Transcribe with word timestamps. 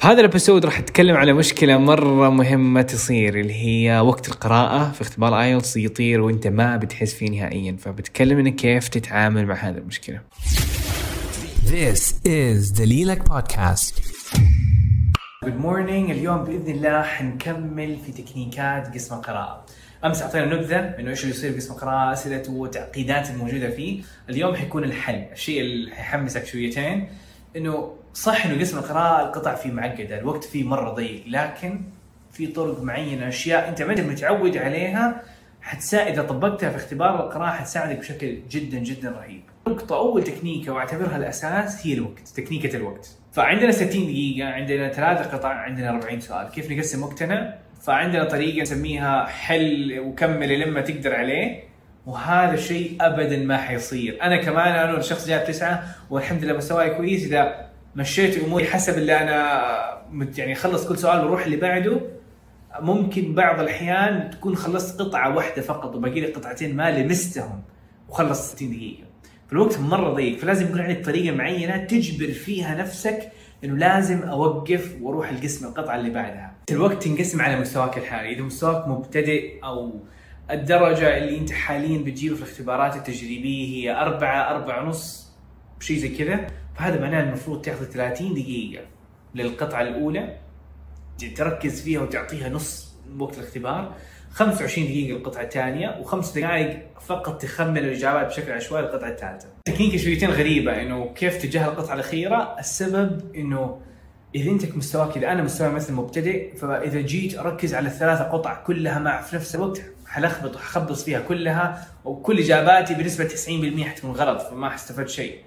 في 0.00 0.06
هذا 0.06 0.20
ال 0.20 0.26
episode 0.26 0.64
راح 0.64 0.78
أتكلم 0.78 1.16
على 1.16 1.32
مشكلة 1.32 1.78
مرة 1.78 2.30
مهمة 2.30 2.82
تصير 2.82 3.40
اللي 3.40 3.54
هي 3.54 4.00
وقت 4.00 4.28
القراءة 4.28 4.92
في 4.92 5.00
اختبار 5.00 5.40
IELTS 5.40 5.76
يطير 5.76 6.20
وأنت 6.20 6.46
ما 6.46 6.76
بتحس 6.76 7.14
فيه 7.14 7.30
نهائيا 7.30 7.76
فبتكلم 7.76 8.38
إنك 8.38 8.54
كيف 8.54 8.88
تتعامل 8.88 9.46
مع 9.46 9.54
هذه 9.54 9.76
المشكلة. 9.76 10.20
This 11.66 12.00
is 12.26 12.78
دليلك 12.78 13.28
بودكاست 13.28 14.02
good 15.44 15.56
morning 15.56 16.10
اليوم 16.10 16.44
بإذن 16.44 16.70
الله 16.70 17.02
حنكمل 17.02 17.96
في 18.06 18.22
تكنيكات 18.22 18.94
قسم 18.94 19.14
القراءة. 19.14 19.66
أمس 20.04 20.22
أعطينا 20.22 20.44
نبذة 20.44 20.78
إنه 20.78 21.10
إيش 21.10 21.22
اللي 21.22 21.34
يصير 21.34 21.50
في 21.50 21.56
قسم 21.56 21.72
القراءة 21.72 22.12
اسئلته 22.12 22.52
وتعقيدات 22.52 23.30
الموجودة 23.30 23.70
فيه. 23.70 24.02
اليوم 24.30 24.54
حيكون 24.54 24.84
الحل. 24.84 25.24
الشيء 25.32 25.60
اللي 25.60 25.94
حيحمسك 25.94 26.46
شويتين. 26.46 27.08
إنه 27.56 27.96
صح 28.14 28.46
إنه 28.46 28.60
قسم 28.60 28.78
القراءة 28.78 29.26
القطع 29.26 29.54
فيه 29.54 29.70
معقدة 29.70 30.18
الوقت 30.18 30.44
فيه 30.44 30.64
مرة 30.64 30.90
ضيق 30.90 31.24
لكن 31.26 31.80
في 32.32 32.46
طرق 32.46 32.82
معينة 32.82 33.28
أشياء 33.28 33.68
أنت 33.68 33.82
ما 33.82 33.92
انت 33.92 34.00
متعود 34.00 34.56
عليها 34.56 35.22
حتساعد 35.62 36.12
إذا 36.12 36.22
طبقتها 36.22 36.70
في 36.70 36.76
اختبار 36.76 37.26
القراءة 37.26 37.50
حتساعدك 37.50 37.98
بشكل 37.98 38.38
جدا 38.50 38.78
جدا 38.78 39.10
رهيب. 39.10 39.42
نقطة 39.68 39.96
أول 39.96 40.24
تكنيكة 40.24 40.72
وأعتبرها 40.72 41.16
الأساس 41.16 41.86
هي 41.86 41.94
الوقت، 41.94 42.28
تكنيكة 42.28 42.76
الوقت. 42.76 43.08
فعندنا 43.32 43.70
60 43.70 44.06
دقيقة، 44.06 44.48
عندنا 44.48 44.92
ثلاث 44.92 45.34
قطع، 45.34 45.48
عندنا 45.48 45.90
40 45.90 46.20
سؤال، 46.20 46.48
كيف 46.48 46.70
نقسم 46.70 47.02
وقتنا؟ 47.02 47.58
فعندنا 47.82 48.24
طريقة 48.24 48.62
نسميها 48.62 49.26
حل 49.26 50.00
وكمل 50.00 50.60
لما 50.60 50.80
تقدر 50.80 51.14
عليه 51.14 51.69
وهذا 52.06 52.54
الشيء 52.54 52.96
ابدا 53.00 53.36
ما 53.36 53.56
حيصير، 53.56 54.18
أنا 54.22 54.36
كمان 54.36 54.72
أنا 54.72 54.98
الشخص 54.98 55.26
جايب 55.28 55.44
تسعة 55.44 55.84
والحمد 56.10 56.44
لله 56.44 56.56
مستواي 56.56 56.90
كويس. 56.90 57.24
إذا 57.24 57.70
مشيت 57.96 58.44
أموري 58.44 58.64
حسب 58.64 58.98
اللي 58.98 59.18
أنا 59.18 59.60
يعني 60.38 60.52
اخلص 60.52 60.88
كل 60.88 60.98
سؤال 60.98 61.24
وأروح 61.24 61.44
اللي 61.44 61.56
بعده 61.56 62.00
ممكن 62.80 63.34
بعض 63.34 63.60
الأحيان 63.60 64.30
تكون 64.30 64.56
خلصت 64.56 65.02
قطعة 65.02 65.36
واحدة 65.36 65.62
فقط 65.62 65.94
وباقي 65.94 66.20
لي 66.20 66.26
قطعتين 66.26 66.76
ما 66.76 66.90
لمستهم 66.90 67.62
وخلص 68.08 68.52
60 68.52 68.70
دقيقة. 68.70 69.04
فالوقت 69.48 69.78
مرة 69.78 70.10
ضيق 70.10 70.38
فلازم 70.38 70.66
يكون 70.66 70.80
عندك 70.80 71.04
طريقة 71.04 71.36
معينة 71.36 71.76
تجبر 71.76 72.32
فيها 72.32 72.74
نفسك 72.74 73.32
إنه 73.64 73.76
لازم 73.76 74.22
أوقف 74.22 74.96
وأروح 75.02 75.28
القسم 75.28 75.66
القطعة 75.66 75.96
اللي 75.96 76.10
بعدها. 76.10 76.52
الوقت 76.70 77.02
تنقسم 77.02 77.40
على 77.40 77.60
مستواك 77.60 77.98
الحالي. 77.98 78.32
إذا 78.32 78.42
مستواك 78.42 78.88
مبتدئ 78.88 79.64
أو 79.64 80.00
الدرجة 80.52 81.18
اللي 81.18 81.38
أنت 81.38 81.52
حاليا 81.52 81.98
بتجيبها 81.98 82.36
في 82.36 82.42
الاختبارات 82.42 82.96
التجريبية 82.96 83.66
هي 83.74 84.00
أربعة 84.00 84.50
أربعة 84.50 84.82
ونص 84.82 85.30
شيء 85.80 85.98
زي 85.98 86.08
كذا 86.08 86.46
فهذا 86.74 87.00
معناه 87.00 87.22
المفروض 87.22 87.62
تاخذ 87.62 87.84
30 87.84 88.34
دقيقة 88.34 88.84
للقطعة 89.34 89.82
الأولى 89.82 90.36
تركز 91.36 91.82
فيها 91.82 92.00
وتعطيها 92.00 92.48
نص 92.48 92.94
وقت 93.18 93.38
الاختبار 93.38 93.94
25 94.30 94.86
دقيقة 94.86 95.16
القطعة 95.16 95.42
الثانية 95.42 95.96
وخمس 96.00 96.38
دقائق 96.38 96.86
فقط 97.00 97.42
تخمن 97.42 97.78
الإجابات 97.78 98.26
بشكل 98.26 98.52
عشوائي 98.52 98.84
للقطعة 98.84 99.08
الثالثة. 99.08 99.48
تكنيكة 99.64 99.98
شويتين 99.98 100.30
غريبة 100.30 100.82
إنه 100.82 101.12
كيف 101.14 101.42
تجاه 101.42 101.68
القطعة 101.68 101.94
الأخيرة، 101.94 102.56
السبب 102.58 103.34
إنه 103.36 103.80
إذا 104.34 104.50
أنت 104.50 104.76
مستواك 104.76 105.16
إذا 105.16 105.32
أنا 105.32 105.42
مستواي 105.42 105.70
مثلا 105.70 105.96
مبتدئ 105.96 106.56
فإذا 106.56 107.00
جيت 107.00 107.38
أركز 107.38 107.74
على 107.74 107.88
الثلاثة 107.88 108.24
قطع 108.24 108.54
كلها 108.54 108.98
مع 108.98 109.22
في 109.22 109.36
نفس 109.36 109.54
الوقت 109.54 109.82
حلخبط 110.06 110.56
وحخبص 110.56 111.04
فيها 111.04 111.20
كلها 111.20 111.86
وكل 112.04 112.38
إجاباتي 112.38 112.94
بنسبة 112.94 113.28
90% 113.28 113.82
حتكون 113.84 114.10
غلط 114.10 114.40
فما 114.40 114.70
حستفاد 114.70 115.08
شيء. 115.08 115.38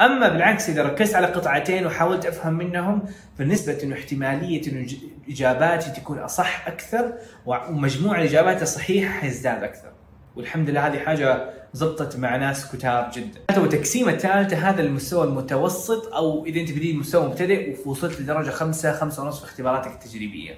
أما 0.00 0.28
بالعكس 0.28 0.70
إذا 0.70 0.82
ركزت 0.82 1.14
على 1.14 1.26
قطعتين 1.26 1.86
وحاولت 1.86 2.26
أفهم 2.26 2.54
منهم 2.54 3.02
فنسبة 3.38 3.78
إنه 3.82 3.94
احتمالية 3.94 4.72
إنه 4.72 4.86
إجاباتي 5.28 5.90
تكون 5.90 6.18
أصح 6.18 6.68
أكثر 6.68 7.12
ومجموع 7.46 8.18
الإجابات 8.18 8.62
الصحيحة 8.62 9.12
حيزداد 9.12 9.62
أكثر. 9.62 9.97
والحمد 10.38 10.70
لله 10.70 10.86
هذه 10.86 10.98
حاجة 10.98 11.50
زبطت 11.72 12.16
مع 12.16 12.36
ناس 12.36 12.72
كتار 12.72 13.10
جدا. 13.14 13.40
هذا 13.50 13.64
التقسيمه 13.64 14.12
الثالثه 14.12 14.56
هذا 14.56 14.82
المستوى 14.82 15.24
المتوسط 15.24 16.14
أو 16.14 16.46
إذا 16.46 16.60
أنت 16.60 16.72
بديت 16.72 16.96
مستوى 16.96 17.26
مبتدئ 17.26 17.76
ووصلت 17.86 18.20
لدرجة 18.20 18.50
خمسة 18.50 18.92
خمسة 18.92 19.22
ونص 19.22 19.38
في 19.38 19.44
اختباراتك 19.44 19.90
التجريبية. 19.90 20.54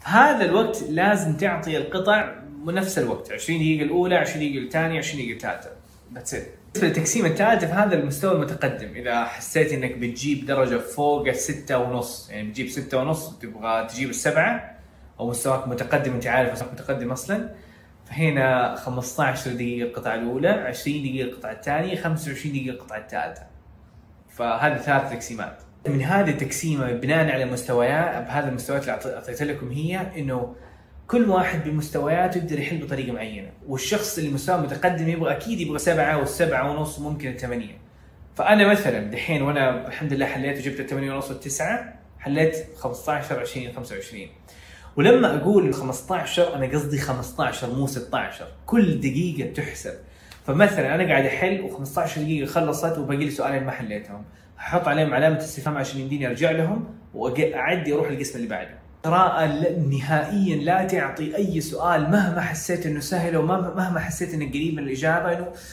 فهذا 0.00 0.44
الوقت 0.44 0.82
لازم 0.88 1.36
تعطي 1.36 1.76
القطع 1.76 2.34
نفس 2.66 2.98
الوقت 2.98 3.32
20 3.32 3.58
دقيقة 3.58 3.84
الأولى 3.84 4.16
20 4.16 4.38
دقيقة 4.38 4.64
الثانية 4.64 4.98
20 4.98 5.22
دقيقة 5.22 5.36
الثالثة. 5.36 5.70
That's 6.14 6.40
it. 6.40 6.60
بالنسبة 6.74 6.88
للتقسيم 6.88 7.26
الثالث 7.26 7.64
في 7.64 7.72
هذا 7.72 7.94
المستوى 7.94 8.32
المتقدم 8.32 8.88
إذا 8.96 9.24
حسيت 9.24 9.72
إنك 9.72 9.92
بتجيب 9.98 10.46
درجة 10.46 10.78
فوق 10.78 11.28
الستة 11.28 11.78
ونص 11.78 12.30
يعني 12.30 12.48
بتجيب 12.48 12.68
ستة 12.68 12.98
ونص 12.98 13.28
وتبغى 13.28 13.86
تجيب 13.86 14.10
السبعة 14.10 14.76
أو 15.20 15.30
مستواك 15.30 15.68
متقدم 15.68 16.12
أنت 16.12 16.26
عارف 16.26 16.52
مستواك 16.52 16.72
متقدم 16.72 17.10
أصلا 17.12 17.50
فهنا 18.10 18.74
15 18.76 19.50
دقيقة 19.52 19.86
القطعة 19.88 20.14
الأولى 20.14 20.48
20 20.48 21.02
دقيقة 21.02 21.28
القطعة 21.28 21.52
الثانية 21.52 21.96
25 21.96 22.52
دقيقة 22.54 22.74
القطعة 22.74 22.98
الثالثة. 22.98 23.42
فهذه 24.36 24.76
ثلاث 24.76 25.12
تقسيمات. 25.12 25.62
من 25.88 26.02
هذه 26.02 26.30
التقسيمة 26.30 26.92
بناء 26.92 27.30
على 27.32 27.44
مستويات 27.44 28.26
بهذه 28.26 28.48
المستويات 28.48 28.82
اللي 28.88 29.00
أعط- 29.00 29.06
أعطيت 29.06 29.42
لكم 29.42 29.70
هي 29.70 30.00
إنه 30.16 30.54
كل 31.08 31.30
واحد 31.30 31.64
بمستوياته 31.64 32.38
يقدر 32.38 32.58
يحل 32.58 32.78
بطريقة 32.78 33.12
معينة. 33.12 33.50
والشخص 33.68 34.18
اللي 34.18 34.30
مستواه 34.30 34.56
متقدم 34.60 35.08
يبغى 35.08 35.32
أكيد 35.32 35.60
يبغى 35.60 35.78
سبعة 35.78 36.18
والسبعة 36.18 36.70
ونص 36.70 36.98
ممكن 36.98 37.28
الثمانية. 37.28 37.78
فأنا 38.36 38.68
مثلا 38.70 39.10
دحين 39.10 39.42
وأنا 39.42 39.86
الحمد 39.88 40.12
لله 40.12 40.26
حليت 40.26 40.58
وجبت 40.58 40.80
الثمانية 40.80 41.12
ونص 41.12 41.30
والتسعة 41.30 41.94
حليت 42.18 42.66
15 42.76 43.40
20 43.40 43.72
25 43.72 44.28
ولما 45.00 45.36
أقول 45.36 45.74
15 45.74 46.54
أنا 46.54 46.66
قصدي 46.66 46.98
15 46.98 47.74
مو 47.74 47.86
16 47.86 48.46
كل 48.66 49.00
دقيقة 49.00 49.52
تحسب. 49.52 49.94
فمثلا 50.46 50.94
أنا 50.94 51.08
قاعد 51.08 51.24
أحل 51.24 51.70
و15 51.70 52.18
دقيقة 52.18 52.46
خلصت 52.46 52.98
وباقي 52.98 53.24
لي 53.24 53.30
سؤالين 53.30 53.64
ما 53.64 53.70
حليتهم. 53.70 54.24
أحط 54.58 54.88
عليهم 54.88 55.14
علامة 55.14 55.38
استفهام 55.38 55.78
عشان 55.78 56.00
يمديني 56.00 56.26
أرجع 56.26 56.50
لهم 56.50 56.84
واعدي 57.14 57.94
أروح 57.94 58.08
القسم 58.08 58.38
اللي 58.38 58.48
بعده. 58.48 58.78
قراءة 59.04 59.46
نهائيا 59.78 60.56
لا 60.56 60.84
تعطي 60.84 61.36
أي 61.36 61.60
سؤال 61.60 62.10
مهما 62.10 62.40
حسيت 62.40 62.86
إنه 62.86 63.00
سهل 63.00 63.36
ومهما 63.36 63.74
مهما 63.74 64.00
حسيت 64.00 64.34
انك 64.34 64.48
قريب 64.48 64.74
من 64.74 64.94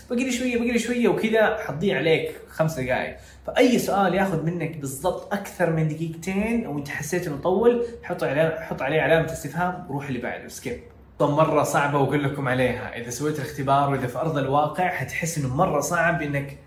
باقي 0.10 0.24
لي 0.24 0.32
شوية 0.32 0.58
باقي 0.58 0.72
لي 0.72 0.80
شوية 0.80 1.08
وكذا 1.08 1.58
حتضيع 1.58 1.98
عليك 1.98 2.36
خمس 2.50 2.80
دقائق 2.80 3.18
فأي 3.48 3.80
سؤال 3.80 4.14
ياخذ 4.14 4.46
منك 4.46 4.78
بالضبط 4.78 5.34
أكثر 5.34 5.70
من 5.70 5.88
دقيقتين 5.88 6.68
وانت 6.68 6.90
حسيت 6.90 7.28
إنه 7.28 7.38
طول 7.38 7.86
حط 8.04 8.24
عليه 8.24 8.60
حط 8.60 8.82
عليه 8.82 9.02
علامة 9.02 9.32
استفهام 9.32 9.86
وروح 9.90 10.08
اللي 10.08 10.20
بعده 10.20 10.48
skip 10.48 10.80
مرة 11.22 11.64
صعبة 11.64 11.98
وأقول 11.98 12.24
لكم 12.24 12.48
عليها، 12.48 12.98
إذا 12.98 13.10
سويت 13.10 13.40
الاختبار 13.40 13.90
وإذا 13.90 14.08
في 14.08 14.18
أرض 14.18 14.38
الواقع 14.38 14.90
حتحس 14.90 15.38
إنه 15.38 15.56
مرة 15.56 15.80
صعب 15.80 16.22
إنك 16.22 16.58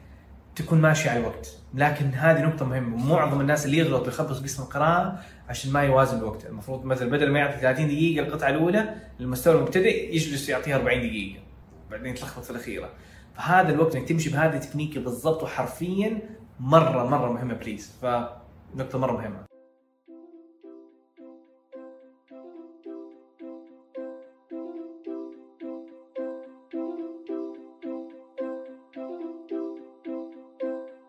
تكون 0.61 0.81
ماشي 0.81 1.09
على 1.09 1.21
الوقت، 1.21 1.57
لكن 1.75 2.07
هذه 2.07 2.43
نقطة 2.43 2.65
مهمة، 2.65 2.97
معظم 2.97 3.41
الناس 3.41 3.67
اللي 3.67 3.79
يغلط 3.79 4.07
ويخبص 4.07 4.43
قسم 4.43 4.63
القراءة 4.63 5.21
عشان 5.49 5.73
ما 5.73 5.83
يوازن 5.83 6.19
الوقت، 6.19 6.47
المفروض 6.47 6.85
مثلا 6.85 7.11
بدل 7.11 7.31
ما 7.31 7.39
يعطي 7.39 7.61
30 7.61 7.87
دقيقة 7.87 8.27
القطعة 8.27 8.49
الأولى 8.49 8.95
للمستوى 9.21 9.55
المبتدئ 9.55 10.15
يجلس 10.15 10.49
يعطيها 10.49 10.77
40 10.77 11.01
دقيقة، 11.01 11.41
بعدين 11.91 12.07
يتلخبط 12.07 12.45
في 12.45 12.51
الأخيرة. 12.51 12.91
فهذا 13.35 13.75
الوقت 13.75 13.97
إنك 13.97 14.09
تمشي 14.09 14.31
بهذه 14.31 14.57
التكنيكة 14.57 15.01
بالضبط 15.01 15.43
وحرفيا 15.43 16.19
مرة 16.61 17.05
مرة 17.05 17.33
مهمة 17.33 17.55
بليز، 17.55 17.93
فنقطة 18.03 18.99
مرة 18.99 19.13
مهمة. 19.13 19.50